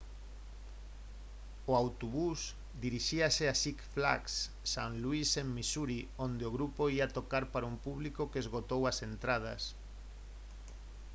o 1.69 1.71
autobús 1.83 2.39
dirixíase 2.85 3.43
a 3.47 3.55
six 3.63 3.77
flags 3.93 4.33
st 4.73 4.93
louis 5.03 5.29
en 5.41 5.47
missouri 5.57 5.99
onde 6.25 6.43
o 6.49 6.53
grupo 6.57 6.81
ía 6.97 7.13
tocar 7.17 7.43
para 7.53 7.69
un 7.73 7.77
público 7.85 8.29
que 8.31 8.41
esgotou 8.43 8.81
as 8.91 8.97
entradas 9.11 9.61